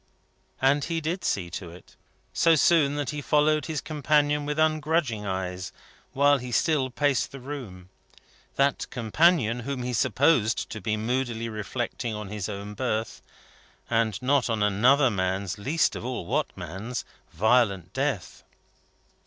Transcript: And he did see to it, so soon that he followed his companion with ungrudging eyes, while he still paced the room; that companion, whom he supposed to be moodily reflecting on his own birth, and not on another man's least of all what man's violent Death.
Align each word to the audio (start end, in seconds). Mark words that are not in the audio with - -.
And 0.59 0.85
he 0.85 0.99
did 0.99 1.23
see 1.23 1.51
to 1.51 1.69
it, 1.69 1.95
so 2.33 2.55
soon 2.55 2.95
that 2.95 3.11
he 3.11 3.21
followed 3.21 3.67
his 3.67 3.81
companion 3.81 4.47
with 4.47 4.57
ungrudging 4.57 5.27
eyes, 5.27 5.71
while 6.13 6.39
he 6.39 6.51
still 6.51 6.89
paced 6.89 7.31
the 7.31 7.39
room; 7.39 7.89
that 8.55 8.89
companion, 8.89 9.59
whom 9.59 9.83
he 9.83 9.93
supposed 9.93 10.71
to 10.71 10.81
be 10.81 10.97
moodily 10.97 11.49
reflecting 11.49 12.15
on 12.15 12.29
his 12.29 12.49
own 12.49 12.73
birth, 12.73 13.21
and 13.91 14.19
not 14.23 14.49
on 14.49 14.63
another 14.63 15.11
man's 15.11 15.59
least 15.59 15.95
of 15.95 16.03
all 16.03 16.25
what 16.25 16.57
man's 16.57 17.05
violent 17.31 17.93
Death. 17.93 18.43